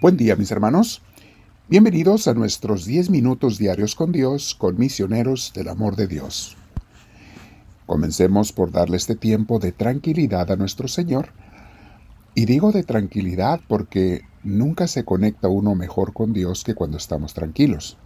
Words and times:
Buen 0.00 0.16
día 0.16 0.36
mis 0.36 0.52
hermanos. 0.52 1.02
Bienvenidos 1.68 2.28
a 2.28 2.34
nuestros 2.34 2.84
10 2.84 3.10
minutos 3.10 3.58
diarios 3.58 3.96
con 3.96 4.12
Dios, 4.12 4.54
con 4.54 4.78
misioneros 4.78 5.52
del 5.56 5.66
amor 5.66 5.96
de 5.96 6.06
Dios. 6.06 6.56
Comencemos 7.84 8.52
por 8.52 8.70
darle 8.70 8.96
este 8.96 9.16
tiempo 9.16 9.58
de 9.58 9.72
tranquilidad 9.72 10.52
a 10.52 10.56
nuestro 10.56 10.86
Señor. 10.86 11.30
Y 12.36 12.44
digo 12.44 12.70
de 12.70 12.84
tranquilidad 12.84 13.60
porque 13.66 14.22
nunca 14.44 14.86
se 14.86 15.04
conecta 15.04 15.48
uno 15.48 15.74
mejor 15.74 16.12
con 16.12 16.32
Dios 16.32 16.62
que 16.62 16.76
cuando 16.76 16.96
estamos 16.96 17.34
tranquilos. 17.34 17.98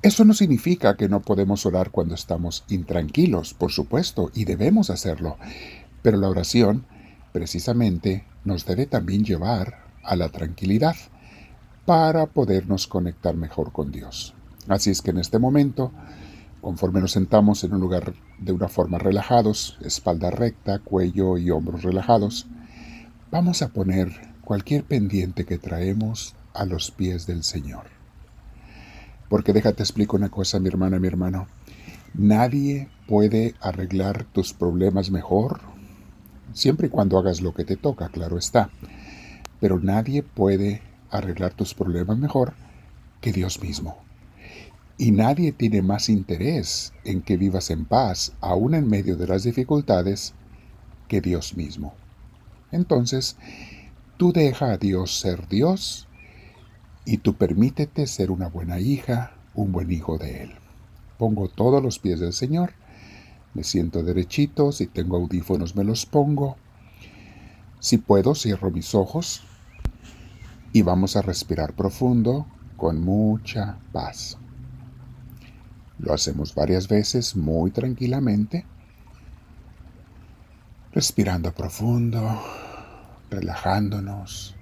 Eso 0.00 0.24
no 0.24 0.32
significa 0.32 0.96
que 0.96 1.10
no 1.10 1.20
podemos 1.20 1.66
orar 1.66 1.90
cuando 1.90 2.14
estamos 2.14 2.64
intranquilos, 2.70 3.52
por 3.52 3.72
supuesto, 3.72 4.30
y 4.32 4.46
debemos 4.46 4.88
hacerlo. 4.88 5.36
Pero 6.00 6.16
la 6.16 6.30
oración, 6.30 6.86
precisamente, 7.30 8.24
nos 8.46 8.64
debe 8.64 8.86
también 8.86 9.22
llevar 9.22 9.83
a 10.04 10.16
la 10.16 10.28
tranquilidad 10.28 10.96
para 11.84 12.26
podernos 12.26 12.86
conectar 12.86 13.36
mejor 13.36 13.72
con 13.72 13.90
Dios. 13.92 14.34
Así 14.68 14.90
es 14.90 15.02
que 15.02 15.10
en 15.10 15.18
este 15.18 15.38
momento, 15.38 15.92
conforme 16.60 17.00
nos 17.00 17.12
sentamos 17.12 17.62
en 17.64 17.74
un 17.74 17.80
lugar 17.80 18.14
de 18.38 18.52
una 18.52 18.68
forma 18.68 18.98
relajados, 18.98 19.78
espalda 19.82 20.30
recta, 20.30 20.78
cuello 20.78 21.36
y 21.36 21.50
hombros 21.50 21.82
relajados, 21.82 22.46
vamos 23.30 23.62
a 23.62 23.68
poner 23.68 24.32
cualquier 24.42 24.84
pendiente 24.84 25.44
que 25.44 25.58
traemos 25.58 26.34
a 26.54 26.64
los 26.64 26.90
pies 26.90 27.26
del 27.26 27.42
Señor. 27.42 27.84
Porque 29.28 29.52
déjate 29.52 29.82
explico 29.82 30.16
una 30.16 30.30
cosa, 30.30 30.60
mi 30.60 30.68
hermana, 30.68 30.98
mi 30.98 31.08
hermano. 31.08 31.48
Nadie 32.14 32.88
puede 33.08 33.54
arreglar 33.60 34.24
tus 34.24 34.52
problemas 34.52 35.10
mejor, 35.10 35.60
siempre 36.52 36.86
y 36.86 36.90
cuando 36.90 37.18
hagas 37.18 37.42
lo 37.42 37.52
que 37.52 37.64
te 37.64 37.76
toca, 37.76 38.08
claro 38.08 38.38
está 38.38 38.70
pero 39.64 39.80
nadie 39.80 40.22
puede 40.22 40.82
arreglar 41.08 41.54
tus 41.54 41.72
problemas 41.72 42.18
mejor 42.18 42.52
que 43.22 43.32
Dios 43.32 43.62
mismo. 43.62 43.96
Y 44.98 45.10
nadie 45.10 45.52
tiene 45.52 45.80
más 45.80 46.10
interés 46.10 46.92
en 47.02 47.22
que 47.22 47.38
vivas 47.38 47.70
en 47.70 47.86
paz, 47.86 48.34
aún 48.42 48.74
en 48.74 48.86
medio 48.86 49.16
de 49.16 49.26
las 49.26 49.42
dificultades, 49.42 50.34
que 51.08 51.22
Dios 51.22 51.56
mismo. 51.56 51.94
Entonces, 52.72 53.38
tú 54.18 54.34
deja 54.34 54.70
a 54.70 54.76
Dios 54.76 55.18
ser 55.18 55.48
Dios 55.48 56.08
y 57.06 57.16
tú 57.16 57.32
permítete 57.32 58.06
ser 58.06 58.30
una 58.30 58.48
buena 58.48 58.80
hija, 58.80 59.32
un 59.54 59.72
buen 59.72 59.90
hijo 59.90 60.18
de 60.18 60.42
Él. 60.42 60.50
Pongo 61.16 61.48
todos 61.48 61.82
los 61.82 61.98
pies 61.98 62.20
del 62.20 62.34
Señor, 62.34 62.74
me 63.54 63.64
siento 63.64 64.02
derechito, 64.02 64.72
si 64.72 64.88
tengo 64.88 65.16
audífonos 65.16 65.74
me 65.74 65.84
los 65.84 66.04
pongo. 66.04 66.58
Si 67.80 67.96
puedo, 67.96 68.34
cierro 68.34 68.70
mis 68.70 68.94
ojos 68.94 69.42
y 70.74 70.82
vamos 70.82 71.14
a 71.14 71.22
respirar 71.22 71.74
profundo 71.74 72.46
con 72.76 73.00
mucha 73.00 73.78
paz. 73.92 74.36
Lo 76.00 76.12
hacemos 76.12 76.52
varias 76.52 76.88
veces 76.88 77.36
muy 77.36 77.70
tranquilamente, 77.70 78.66
respirando 80.90 81.54
profundo, 81.54 82.42
relajándonos. 83.30 84.56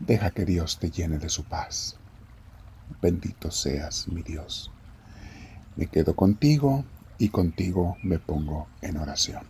Deja 0.00 0.32
que 0.32 0.44
Dios 0.44 0.80
te 0.80 0.90
llene 0.90 1.18
de 1.18 1.28
su 1.28 1.44
paz. 1.44 1.96
Bendito 3.00 3.52
seas, 3.52 4.08
mi 4.08 4.22
Dios. 4.22 4.72
Me 5.76 5.86
quedo 5.86 6.16
contigo 6.16 6.84
y 7.18 7.28
contigo 7.28 7.98
me 8.02 8.18
pongo 8.18 8.66
en 8.82 8.96
oración. 8.96 9.44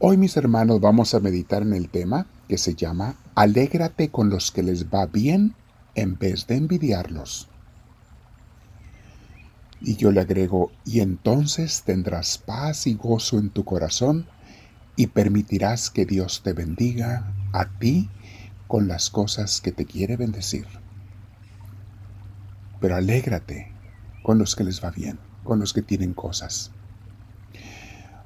Hoy 0.00 0.16
mis 0.16 0.36
hermanos 0.36 0.80
vamos 0.80 1.14
a 1.14 1.20
meditar 1.20 1.62
en 1.62 1.74
el 1.74 1.88
tema 1.90 2.26
que 2.50 2.58
se 2.58 2.74
llama 2.74 3.14
Alégrate 3.36 4.10
con 4.10 4.28
los 4.28 4.50
que 4.50 4.64
les 4.64 4.86
va 4.86 5.06
bien 5.06 5.54
en 5.94 6.18
vez 6.18 6.48
de 6.48 6.56
envidiarlos. 6.56 7.48
Y 9.80 9.94
yo 9.94 10.10
le 10.10 10.20
agrego, 10.20 10.72
y 10.84 10.98
entonces 10.98 11.84
tendrás 11.84 12.38
paz 12.38 12.88
y 12.88 12.94
gozo 12.94 13.38
en 13.38 13.50
tu 13.50 13.64
corazón 13.64 14.26
y 14.96 15.06
permitirás 15.06 15.90
que 15.90 16.04
Dios 16.06 16.42
te 16.42 16.52
bendiga 16.52 17.32
a 17.52 17.66
ti 17.78 18.10
con 18.66 18.88
las 18.88 19.10
cosas 19.10 19.60
que 19.60 19.70
te 19.70 19.86
quiere 19.86 20.16
bendecir. 20.16 20.66
Pero 22.80 22.96
alégrate 22.96 23.70
con 24.24 24.38
los 24.38 24.56
que 24.56 24.64
les 24.64 24.82
va 24.82 24.90
bien, 24.90 25.20
con 25.44 25.60
los 25.60 25.72
que 25.72 25.82
tienen 25.82 26.14
cosas. 26.14 26.72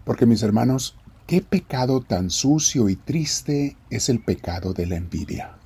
Porque 0.06 0.24
mis 0.24 0.42
hermanos, 0.42 0.96
¿Qué 1.26 1.40
pecado 1.40 2.02
tan 2.02 2.28
sucio 2.28 2.90
y 2.90 2.96
triste 2.96 3.78
es 3.88 4.10
el 4.10 4.22
pecado 4.22 4.74
de 4.74 4.84
la 4.84 4.96
envidia? 4.96 5.56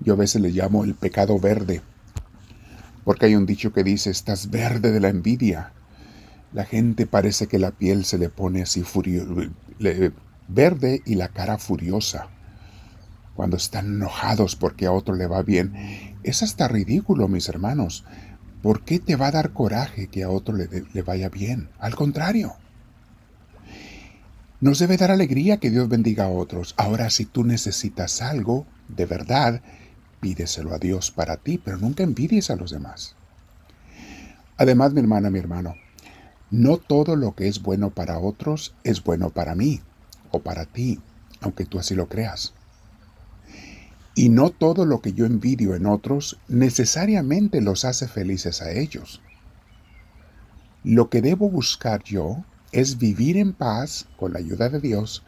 Yo 0.00 0.12
a 0.12 0.16
veces 0.16 0.42
le 0.42 0.50
llamo 0.50 0.84
el 0.84 0.94
pecado 0.94 1.40
verde, 1.40 1.80
porque 3.04 3.24
hay 3.24 3.36
un 3.36 3.46
dicho 3.46 3.72
que 3.72 3.82
dice, 3.82 4.10
estás 4.10 4.50
verde 4.50 4.92
de 4.92 5.00
la 5.00 5.08
envidia. 5.08 5.72
La 6.52 6.66
gente 6.66 7.06
parece 7.06 7.46
que 7.46 7.58
la 7.58 7.70
piel 7.70 8.04
se 8.04 8.18
le 8.18 8.28
pone 8.28 8.60
así 8.60 8.84
verde 10.46 11.02
y 11.06 11.14
la 11.14 11.28
cara 11.28 11.56
furiosa. 11.56 12.28
Cuando 13.34 13.56
están 13.56 13.86
enojados 13.86 14.56
porque 14.56 14.84
a 14.84 14.92
otro 14.92 15.14
le 15.14 15.26
va 15.26 15.42
bien. 15.42 15.72
Es 16.22 16.42
hasta 16.42 16.68
ridículo, 16.68 17.28
mis 17.28 17.48
hermanos. 17.48 18.04
¿Por 18.62 18.84
qué 18.84 18.98
te 18.98 19.16
va 19.16 19.28
a 19.28 19.32
dar 19.32 19.54
coraje 19.54 20.08
que 20.08 20.22
a 20.22 20.28
otro 20.28 20.54
le, 20.54 20.68
le 20.92 21.02
vaya 21.02 21.30
bien? 21.30 21.70
Al 21.78 21.94
contrario. 21.94 22.56
Nos 24.60 24.80
debe 24.80 24.96
dar 24.96 25.12
alegría 25.12 25.58
que 25.58 25.70
Dios 25.70 25.88
bendiga 25.88 26.24
a 26.24 26.30
otros. 26.30 26.74
Ahora, 26.76 27.10
si 27.10 27.24
tú 27.24 27.44
necesitas 27.44 28.20
algo, 28.22 28.66
de 28.88 29.06
verdad, 29.06 29.62
pídeselo 30.20 30.74
a 30.74 30.78
Dios 30.78 31.12
para 31.12 31.36
ti, 31.36 31.58
pero 31.58 31.76
nunca 31.76 32.02
envidies 32.02 32.50
a 32.50 32.56
los 32.56 32.72
demás. 32.72 33.14
Además, 34.56 34.92
mi 34.92 35.00
hermana, 35.00 35.30
mi 35.30 35.38
hermano, 35.38 35.76
no 36.50 36.78
todo 36.78 37.14
lo 37.14 37.36
que 37.36 37.46
es 37.46 37.62
bueno 37.62 37.90
para 37.90 38.18
otros 38.18 38.74
es 38.82 39.04
bueno 39.04 39.30
para 39.30 39.54
mí 39.54 39.80
o 40.32 40.40
para 40.40 40.64
ti, 40.64 40.98
aunque 41.40 41.64
tú 41.64 41.78
así 41.78 41.94
lo 41.94 42.08
creas. 42.08 42.52
Y 44.16 44.30
no 44.30 44.50
todo 44.50 44.86
lo 44.86 45.00
que 45.00 45.12
yo 45.12 45.24
envidio 45.24 45.76
en 45.76 45.86
otros 45.86 46.40
necesariamente 46.48 47.60
los 47.60 47.84
hace 47.84 48.08
felices 48.08 48.60
a 48.60 48.72
ellos. 48.72 49.20
Lo 50.82 51.10
que 51.10 51.22
debo 51.22 51.48
buscar 51.48 52.02
yo 52.02 52.44
es 52.72 52.98
vivir 52.98 53.36
en 53.36 53.52
paz 53.52 54.06
con 54.16 54.32
la 54.32 54.38
ayuda 54.38 54.68
de 54.68 54.80
Dios, 54.80 55.22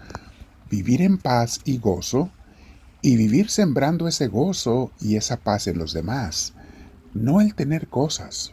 vivir 0.70 1.02
en 1.02 1.18
paz 1.18 1.60
y 1.64 1.78
gozo, 1.78 2.30
y 3.02 3.16
vivir 3.16 3.48
sembrando 3.48 4.08
ese 4.08 4.26
gozo 4.26 4.92
y 5.00 5.16
esa 5.16 5.38
paz 5.38 5.66
en 5.66 5.78
los 5.78 5.94
demás. 5.94 6.52
No 7.14 7.40
el 7.40 7.54
tener 7.54 7.88
cosas, 7.88 8.52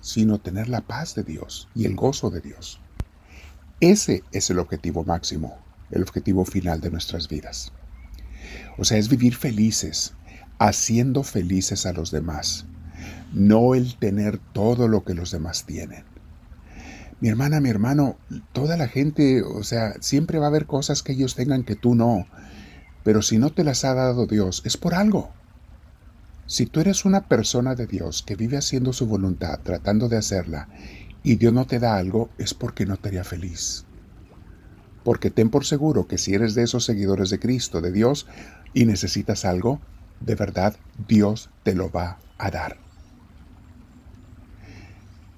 sino 0.00 0.38
tener 0.38 0.68
la 0.68 0.82
paz 0.82 1.14
de 1.14 1.24
Dios 1.24 1.68
y 1.74 1.86
el 1.86 1.96
gozo 1.96 2.30
de 2.30 2.40
Dios. 2.40 2.80
Ese 3.80 4.22
es 4.30 4.48
el 4.50 4.58
objetivo 4.58 5.04
máximo, 5.04 5.58
el 5.90 6.02
objetivo 6.02 6.44
final 6.44 6.80
de 6.80 6.90
nuestras 6.90 7.28
vidas. 7.28 7.72
O 8.78 8.84
sea, 8.84 8.98
es 8.98 9.08
vivir 9.08 9.34
felices, 9.34 10.14
haciendo 10.58 11.24
felices 11.24 11.84
a 11.84 11.92
los 11.92 12.10
demás, 12.10 12.66
no 13.32 13.74
el 13.74 13.96
tener 13.96 14.38
todo 14.38 14.86
lo 14.86 15.04
que 15.04 15.14
los 15.14 15.30
demás 15.30 15.64
tienen 15.64 16.04
mi 17.20 17.28
hermana, 17.28 17.60
mi 17.60 17.68
hermano, 17.68 18.16
toda 18.52 18.76
la 18.76 18.88
gente, 18.88 19.42
o 19.42 19.62
sea, 19.62 19.94
siempre 20.00 20.38
va 20.38 20.46
a 20.46 20.48
haber 20.48 20.66
cosas 20.66 21.02
que 21.02 21.12
ellos 21.12 21.34
tengan 21.34 21.64
que 21.64 21.76
tú 21.76 21.94
no. 21.94 22.26
Pero 23.04 23.22
si 23.22 23.38
no 23.38 23.50
te 23.50 23.64
las 23.64 23.84
ha 23.84 23.94
dado 23.94 24.26
Dios, 24.26 24.62
es 24.64 24.76
por 24.76 24.94
algo. 24.94 25.30
Si 26.46 26.66
tú 26.66 26.80
eres 26.80 27.04
una 27.04 27.28
persona 27.28 27.74
de 27.74 27.86
Dios 27.86 28.22
que 28.22 28.36
vive 28.36 28.56
haciendo 28.56 28.92
su 28.92 29.06
voluntad, 29.06 29.60
tratando 29.62 30.08
de 30.08 30.16
hacerla, 30.16 30.68
y 31.22 31.36
Dios 31.36 31.52
no 31.52 31.66
te 31.66 31.78
da 31.78 31.96
algo, 31.96 32.30
es 32.38 32.54
porque 32.54 32.86
no 32.86 32.96
te 32.96 33.08
haría 33.08 33.24
feliz. 33.24 33.84
Porque 35.04 35.30
ten 35.30 35.50
por 35.50 35.64
seguro 35.64 36.08
que 36.08 36.18
si 36.18 36.34
eres 36.34 36.54
de 36.54 36.62
esos 36.62 36.84
seguidores 36.84 37.30
de 37.30 37.38
Cristo, 37.38 37.80
de 37.80 37.92
Dios, 37.92 38.26
y 38.72 38.86
necesitas 38.86 39.44
algo, 39.44 39.80
de 40.20 40.34
verdad 40.34 40.76
Dios 41.06 41.50
te 41.62 41.74
lo 41.74 41.90
va 41.90 42.18
a 42.38 42.50
dar. 42.50 42.89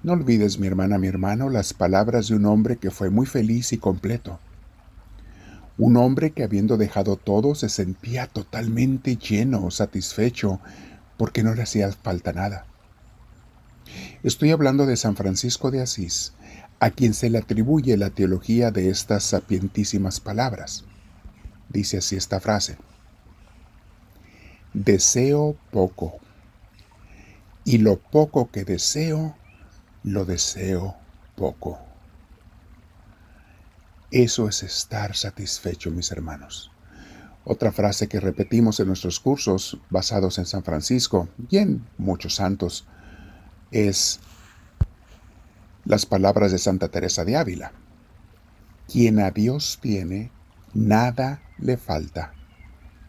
No 0.03 0.11
olvides, 0.11 0.59
mi 0.59 0.67
hermana, 0.67 0.97
mi 0.97 1.07
hermano, 1.07 1.49
las 1.49 1.73
palabras 1.73 2.27
de 2.27 2.35
un 2.35 2.45
hombre 2.45 2.75
que 2.75 2.91
fue 2.91 3.09
muy 3.09 3.25
feliz 3.25 3.71
y 3.71 3.77
completo. 3.77 4.37
Un 5.77 5.95
hombre 5.95 6.31
que 6.31 6.43
habiendo 6.43 6.75
dejado 6.75 7.15
todo 7.15 7.55
se 7.55 7.69
sentía 7.69 8.27
totalmente 8.27 9.15
lleno, 9.15 9.71
satisfecho, 9.71 10.59
porque 11.17 11.41
no 11.41 11.55
le 11.55 11.61
hacía 11.63 11.89
falta 11.93 12.33
nada. 12.33 12.65
Estoy 14.23 14.51
hablando 14.51 14.85
de 14.85 14.97
San 14.97 15.15
Francisco 15.15 15.71
de 15.71 15.81
Asís, 15.81 16.33
a 16.81 16.89
quien 16.89 17.13
se 17.13 17.29
le 17.29 17.37
atribuye 17.37 17.95
la 17.95 18.09
teología 18.09 18.71
de 18.71 18.89
estas 18.89 19.23
sapientísimas 19.23 20.19
palabras. 20.19 20.83
Dice 21.69 21.99
así 21.99 22.17
esta 22.17 22.41
frase. 22.41 22.75
Deseo 24.73 25.55
poco, 25.71 26.15
y 27.63 27.77
lo 27.77 27.99
poco 27.99 28.51
que 28.51 28.65
deseo 28.65 29.35
lo 30.03 30.25
deseo 30.25 30.95
poco. 31.35 31.79
Eso 34.11 34.47
es 34.47 34.61
estar 34.63 35.15
satisfecho, 35.15 35.89
mis 35.89 36.11
hermanos. 36.11 36.71
Otra 37.45 37.71
frase 37.71 38.07
que 38.07 38.19
repetimos 38.19 38.79
en 38.79 38.87
nuestros 38.87 39.19
cursos 39.19 39.79
basados 39.89 40.37
en 40.37 40.45
San 40.45 40.63
Francisco 40.63 41.27
y 41.49 41.57
en 41.57 41.85
muchos 41.97 42.35
santos 42.35 42.85
es 43.71 44.19
las 45.83 46.05
palabras 46.05 46.51
de 46.51 46.59
Santa 46.59 46.87
Teresa 46.89 47.25
de 47.25 47.35
Ávila. 47.35 47.73
Quien 48.87 49.19
a 49.19 49.31
Dios 49.31 49.79
tiene, 49.81 50.31
nada 50.73 51.41
le 51.57 51.77
falta. 51.77 52.33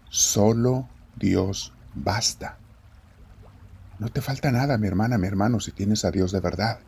Solo 0.08 0.88
Dios 1.17 1.73
basta. 1.94 2.58
No 3.99 4.08
te 4.08 4.20
falta 4.20 4.50
nada, 4.50 4.76
mi 4.76 4.88
hermana, 4.88 5.19
mi 5.19 5.26
hermano, 5.26 5.61
si 5.61 5.70
tienes 5.70 6.05
a 6.05 6.11
Dios 6.11 6.32
de 6.32 6.41
verdad. 6.41 6.81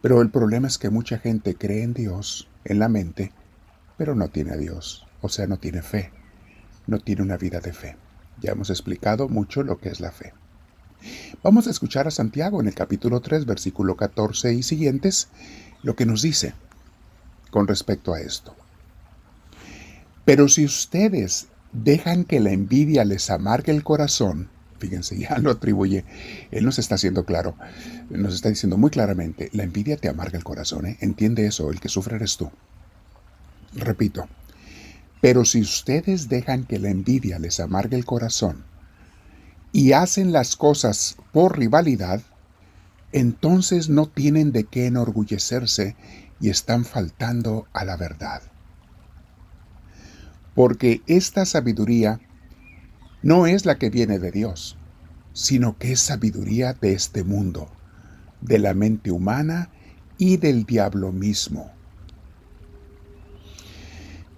Pero 0.00 0.22
el 0.22 0.30
problema 0.30 0.66
es 0.66 0.78
que 0.78 0.90
mucha 0.90 1.18
gente 1.18 1.54
cree 1.54 1.82
en 1.82 1.92
Dios 1.92 2.48
en 2.64 2.78
la 2.78 2.88
mente, 2.88 3.32
pero 3.98 4.14
no 4.14 4.28
tiene 4.28 4.52
a 4.52 4.56
Dios, 4.56 5.06
o 5.20 5.28
sea, 5.28 5.46
no 5.46 5.58
tiene 5.58 5.82
fe, 5.82 6.10
no 6.86 7.00
tiene 7.00 7.22
una 7.22 7.36
vida 7.36 7.60
de 7.60 7.72
fe. 7.72 7.96
Ya 8.40 8.52
hemos 8.52 8.70
explicado 8.70 9.28
mucho 9.28 9.62
lo 9.62 9.78
que 9.78 9.90
es 9.90 10.00
la 10.00 10.10
fe. 10.10 10.32
Vamos 11.42 11.66
a 11.66 11.70
escuchar 11.70 12.06
a 12.08 12.10
Santiago 12.10 12.60
en 12.60 12.68
el 12.68 12.74
capítulo 12.74 13.20
3, 13.20 13.44
versículo 13.44 13.96
14 13.96 14.54
y 14.54 14.62
siguientes, 14.62 15.28
lo 15.82 15.94
que 15.96 16.06
nos 16.06 16.22
dice 16.22 16.54
con 17.50 17.68
respecto 17.68 18.12
a 18.12 18.20
esto. 18.20 18.54
Pero 20.24 20.48
si 20.48 20.64
ustedes 20.64 21.48
dejan 21.72 22.24
que 22.24 22.40
la 22.40 22.50
envidia 22.50 23.04
les 23.04 23.30
amargue 23.30 23.72
el 23.72 23.84
corazón, 23.84 24.48
fíjense, 24.78 25.18
ya 25.18 25.38
lo 25.38 25.50
atribuye, 25.50 26.04
él 26.50 26.64
nos 26.64 26.78
está 26.78 26.96
haciendo 26.96 27.24
claro, 27.24 27.56
nos 28.10 28.34
está 28.34 28.48
diciendo 28.48 28.76
muy 28.76 28.90
claramente, 28.90 29.50
la 29.52 29.64
envidia 29.64 29.96
te 29.96 30.08
amarga 30.08 30.38
el 30.38 30.44
corazón, 30.44 30.86
¿eh? 30.86 30.96
entiende 31.00 31.46
eso, 31.46 31.70
el 31.70 31.80
que 31.80 31.88
sufre 31.88 32.16
eres 32.16 32.36
tú. 32.36 32.50
Repito, 33.74 34.28
pero 35.20 35.44
si 35.44 35.60
ustedes 35.60 36.28
dejan 36.28 36.64
que 36.64 36.78
la 36.78 36.90
envidia 36.90 37.38
les 37.38 37.60
amargue 37.60 37.96
el 37.96 38.04
corazón 38.04 38.64
y 39.72 39.92
hacen 39.92 40.32
las 40.32 40.56
cosas 40.56 41.16
por 41.32 41.58
rivalidad, 41.58 42.22
entonces 43.12 43.88
no 43.88 44.06
tienen 44.06 44.52
de 44.52 44.64
qué 44.64 44.86
enorgullecerse 44.86 45.96
y 46.40 46.50
están 46.50 46.84
faltando 46.84 47.66
a 47.72 47.84
la 47.84 47.96
verdad. 47.96 48.42
Porque 50.54 51.02
esta 51.06 51.44
sabiduría 51.44 52.20
no 53.26 53.48
es 53.48 53.66
la 53.66 53.76
que 53.76 53.90
viene 53.90 54.20
de 54.20 54.30
Dios, 54.30 54.76
sino 55.32 55.76
que 55.78 55.90
es 55.90 56.00
sabiduría 56.00 56.74
de 56.74 56.92
este 56.92 57.24
mundo, 57.24 57.68
de 58.40 58.60
la 58.60 58.72
mente 58.72 59.10
humana 59.10 59.68
y 60.16 60.36
del 60.36 60.64
diablo 60.64 61.10
mismo. 61.10 61.72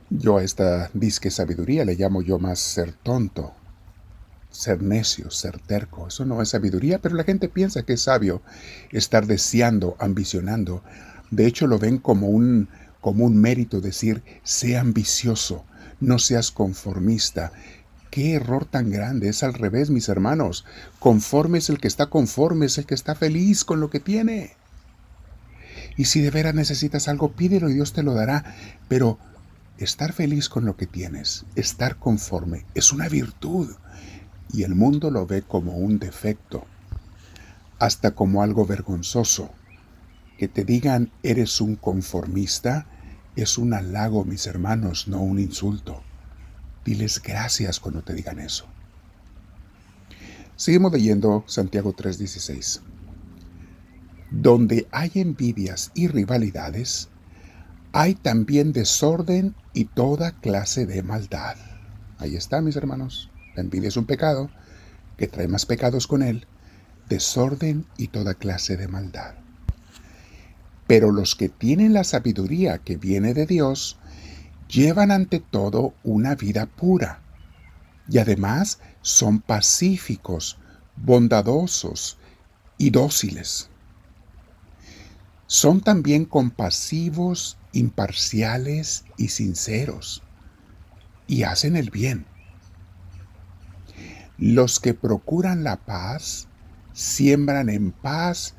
Yo 0.09 0.39
a 0.39 0.43
esta 0.43 0.89
disque 0.95 1.31
sabiduría 1.31 1.85
le 1.85 1.97
llamo 1.97 2.23
yo 2.23 2.39
más 2.39 2.61
ser 2.61 2.95
tonto, 2.95 3.53
ser 4.51 4.83
necio, 4.83 5.31
ser 5.31 5.59
terco. 5.59 6.09
Eso 6.09 6.25
no 6.25 6.41
es 6.41 6.49
sabiduría, 6.49 6.99
pero 6.99 7.15
la 7.15 7.25
gente 7.25 7.51
piensa 7.51 7.83
que 7.83 7.93
es 7.93 8.01
sabio 8.01 8.41
estar 8.91 9.27
deseando, 9.27 9.97
ambicionando. 9.99 10.83
De 11.31 11.47
hecho, 11.47 11.67
lo 11.67 11.79
ven 11.79 11.99
como 11.99 12.29
un, 12.29 12.71
como 13.03 13.27
un 13.27 13.37
mérito 13.37 13.83
decir, 13.83 14.23
sé 14.45 14.79
ambicioso, 14.79 15.67
no 16.01 16.19
seas 16.19 16.51
conformista. 16.51 17.53
Qué 18.11 18.35
error 18.35 18.65
tan 18.65 18.91
grande. 18.91 19.29
Es 19.29 19.43
al 19.43 19.55
revés, 19.55 19.91
mis 19.91 20.09
hermanos. 20.09 20.65
Conforme 20.99 21.59
es 21.59 21.69
el 21.69 21.79
que 21.79 21.89
está 21.89 22.07
conforme, 22.07 22.67
es 22.67 22.79
el 22.79 22.87
que 22.87 22.95
está 22.95 23.15
feliz 23.15 23.65
con 23.65 23.81
lo 23.81 23.91
que 23.91 24.01
tiene. 24.01 24.53
Y 25.97 26.07
si 26.07 26.21
de 26.21 26.31
veras 26.31 26.55
necesitas 26.55 27.09
algo, 27.09 27.33
pídelo 27.33 27.69
y 27.69 27.75
Dios 27.75 27.93
te 27.93 28.03
lo 28.03 28.15
dará. 28.15 28.55
Pero 28.89 29.19
estar 29.79 30.13
feliz 30.13 30.49
con 30.49 30.65
lo 30.65 30.77
que 30.77 30.87
tienes, 30.87 31.45
estar 31.55 31.97
conforme, 31.97 32.65
es 32.75 32.93
una 32.93 33.09
virtud. 33.09 33.75
Y 34.53 34.63
el 34.63 34.75
mundo 34.75 35.11
lo 35.11 35.27
ve 35.27 35.43
como 35.43 35.77
un 35.77 35.99
defecto, 35.99 36.65
hasta 37.79 38.13
como 38.13 38.43
algo 38.43 38.65
vergonzoso. 38.65 39.51
Que 40.39 40.49
te 40.49 40.65
digan 40.65 41.11
eres 41.23 41.61
un 41.61 41.77
conformista 41.77 42.87
es 43.43 43.57
un 43.57 43.73
halago, 43.73 44.25
mis 44.25 44.49
hermanos, 44.49 45.07
no 45.07 45.21
un 45.21 45.39
insulto. 45.39 46.03
Diles 46.85 47.21
gracias 47.23 47.81
cuando 47.81 48.03
te 48.03 48.15
digan 48.15 48.39
eso. 48.39 48.67
Seguimos 50.57 50.93
leyendo 50.93 51.45
Santiago 51.47 51.95
3:16. 51.95 52.81
Donde 54.31 54.87
hay 54.91 55.13
envidias 55.15 55.91
y 55.95 56.09
rivalidades, 56.09 57.09
hay 57.93 58.15
también 58.15 58.73
desorden 58.73 59.55
y 59.73 59.85
toda 59.85 60.33
clase 60.33 60.85
de 60.85 61.03
maldad. 61.03 61.57
Ahí 62.19 62.37
está, 62.37 62.61
mis 62.61 62.77
hermanos. 62.77 63.31
La 63.55 63.63
envidia 63.63 63.89
es 63.89 63.97
un 63.97 64.05
pecado 64.05 64.51
que 65.17 65.29
trae 65.29 65.49
más 65.49 65.67
pecados 65.67 66.07
con 66.07 66.23
él, 66.23 66.47
desorden 67.09 67.87
y 67.97 68.09
toda 68.09 68.35
clase 68.35 68.77
de 68.77 68.89
maldad. 68.89 69.35
Pero 70.87 71.13
los 71.13 71.35
que 71.35 71.49
tienen 71.49 71.93
la 71.93 72.05
sabiduría 72.05 72.79
que 72.79 72.97
viene 72.97 73.35
de 73.35 73.47
Dios, 73.47 73.99
llevan 74.69 75.11
ante 75.11 75.41
todo 75.41 75.95
una 76.05 76.35
vida 76.35 76.67
pura. 76.67 77.21
Y 78.09 78.19
además 78.19 78.81
son 79.03 79.41
pacíficos, 79.41 80.59
bondadosos 80.97 82.19
y 82.79 82.91
dóciles. 82.91 83.71
Son 85.47 85.81
también 85.81 86.25
compasivos, 86.25 87.59
imparciales 87.73 89.05
y 89.17 89.29
sinceros. 89.29 90.23
Y 91.27 91.43
hacen 91.43 91.77
el 91.77 91.91
bien. 91.91 92.27
Los 94.39 94.79
que 94.79 94.95
procuran 94.95 95.65
la 95.65 95.77
paz 95.77 96.49
siembran 96.93 97.69
en 97.69 97.93
paz 97.93 98.55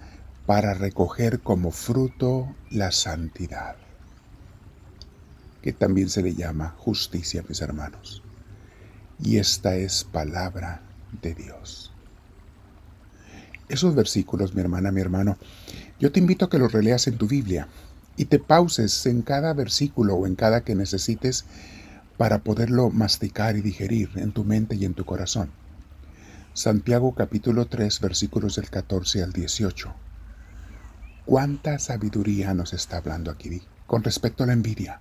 para 0.45 0.73
recoger 0.73 1.41
como 1.41 1.71
fruto 1.71 2.55
la 2.69 2.91
santidad, 2.91 3.75
que 5.69 5.77
también 5.77 6.09
se 6.09 6.23
le 6.23 6.33
llama 6.33 6.73
justicia, 6.79 7.43
mis 7.47 7.61
hermanos. 7.61 8.23
Y 9.21 9.37
esta 9.37 9.75
es 9.75 10.03
palabra 10.03 10.81
de 11.21 11.35
Dios. 11.35 11.93
Esos 13.67 13.93
versículos, 13.93 14.55
mi 14.55 14.61
hermana, 14.61 14.91
mi 14.91 14.99
hermano, 14.99 15.37
yo 15.99 16.11
te 16.11 16.19
invito 16.19 16.45
a 16.45 16.49
que 16.49 16.57
los 16.57 16.71
releas 16.71 17.05
en 17.05 17.19
tu 17.19 17.27
Biblia 17.27 17.67
y 18.17 18.25
te 18.25 18.39
pauses 18.39 19.05
en 19.05 19.21
cada 19.21 19.53
versículo 19.53 20.15
o 20.15 20.25
en 20.25 20.33
cada 20.33 20.61
que 20.61 20.73
necesites 20.73 21.45
para 22.17 22.39
poderlo 22.39 22.89
masticar 22.89 23.55
y 23.55 23.61
digerir 23.61 24.09
en 24.15 24.31
tu 24.31 24.43
mente 24.43 24.75
y 24.75 24.85
en 24.85 24.95
tu 24.95 25.05
corazón. 25.05 25.51
Santiago 26.53 27.13
capítulo 27.13 27.67
3 27.67 27.99
versículos 27.99 28.55
del 28.55 28.71
14 28.71 29.21
al 29.21 29.33
18 29.33 29.93
¿Cuánta 31.25 31.77
sabiduría 31.77 32.55
nos 32.55 32.73
está 32.73 32.97
hablando 32.97 33.29
aquí 33.29 33.61
con 33.85 34.03
respecto 34.03 34.43
a 34.43 34.47
la 34.47 34.53
envidia? 34.53 34.99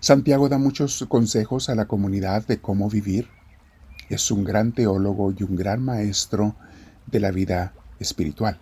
Santiago 0.00 0.48
da 0.48 0.58
muchos 0.58 1.04
consejos 1.08 1.68
a 1.68 1.74
la 1.74 1.86
comunidad 1.86 2.46
de 2.46 2.60
cómo 2.60 2.88
vivir. 2.88 3.28
Es 4.08 4.30
un 4.30 4.44
gran 4.44 4.72
teólogo 4.72 5.34
y 5.36 5.42
un 5.42 5.56
gran 5.56 5.82
maestro 5.82 6.54
de 7.06 7.20
la 7.20 7.32
vida 7.32 7.72
espiritual. 7.98 8.58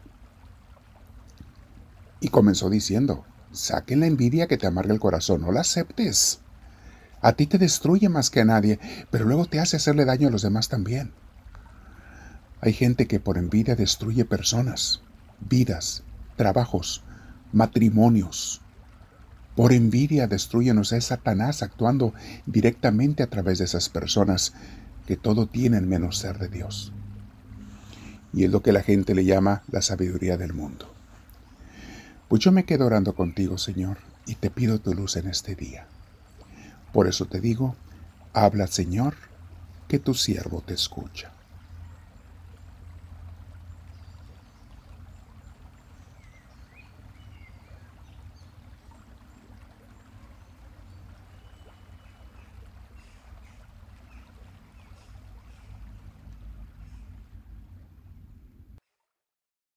Y 2.21 2.28
comenzó 2.28 2.71
diciendo, 2.71 3.25
saquen 3.52 4.00
la 4.00 4.07
envidia 4.07 4.47
que 4.47 4.57
te 4.57 4.66
amarga 4.66 4.95
el 4.95 5.00
corazón, 5.00 5.43
no 5.43 5.52
la 5.52 5.61
aceptes. 5.61 6.40
A 7.21 7.33
ti 7.33 7.47
te 7.47 7.59
destruye 7.59 8.09
más 8.09 8.31
que 8.31 8.40
a 8.40 8.45
nadie, 8.45 8.81
pero 9.11 9.26
luego 9.26 9.45
te 9.47 9.61
hace 9.61 9.76
hacerle 9.76 10.05
daño 10.07 10.28
a 10.28 10.31
los 10.31 10.43
demás 10.43 10.69
también. 10.69 11.12
Hay 12.62 12.73
gente 12.73 13.07
que 13.07 13.21
por 13.21 13.37
envidia 13.37 13.76
destruye 13.76 14.25
personas, 14.25 15.02
vidas, 15.40 16.02
trabajos, 16.37 17.02
matrimonios. 17.52 18.62
Por 19.56 19.72
envidia 19.72 20.26
destruyen, 20.26 20.76
o 20.78 20.84
sea, 20.84 20.98
es 20.98 21.06
Satanás 21.06 21.62
actuando 21.62 22.12
directamente 22.44 23.22
a 23.22 23.28
través 23.28 23.58
de 23.58 23.64
esas 23.64 23.88
personas 23.88 24.52
que 25.06 25.16
todo 25.16 25.46
tienen 25.46 25.88
menos 25.88 26.18
ser 26.18 26.38
de 26.38 26.48
Dios. 26.48 26.92
Y 28.34 28.44
es 28.44 28.50
lo 28.50 28.62
que 28.62 28.72
la 28.72 28.82
gente 28.82 29.14
le 29.14 29.25
llama 29.25 29.62
la 29.68 29.80
sabiduría 29.80 30.36
del 30.36 30.52
mundo. 30.52 30.92
Pues 32.28 32.42
yo 32.42 32.52
me 32.52 32.64
quedo 32.64 32.84
orando 32.84 33.14
contigo, 33.14 33.56
Señor, 33.56 33.96
y 34.26 34.34
te 34.34 34.50
pido 34.50 34.78
tu 34.78 34.92
luz 34.92 35.16
en 35.16 35.26
este 35.26 35.54
día. 35.54 35.86
Por 36.92 37.08
eso 37.08 37.25
te 37.25 37.40
digo, 37.40 37.76
habla, 38.34 38.66
Señor, 38.66 39.14
que 39.88 39.98
tu 39.98 40.12
siervo 40.12 40.62
te 40.66 40.75
escucha. 40.75 41.32